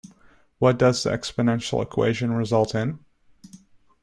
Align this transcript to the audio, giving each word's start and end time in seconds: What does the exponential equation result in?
What 0.57 0.79
does 0.79 1.03
the 1.03 1.11
exponential 1.11 1.79
equation 1.83 2.31
result 2.33 2.73
in? 2.73 3.05